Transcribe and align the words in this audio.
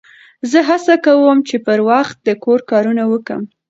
زه 0.51 0.59
هڅه 0.69 0.93
کوم، 1.05 1.37
چي 1.47 1.57
پر 1.65 1.79
وخت 1.89 2.17
د 2.25 2.27
کور 2.43 2.59
کارونه 2.71 3.03
وکم. 3.11 3.41